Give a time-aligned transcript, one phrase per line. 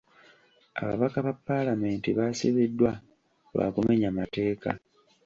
[0.81, 2.91] Ababaka ba paalamenti baasibiddwa
[3.53, 4.69] lwa kumenya mateeka.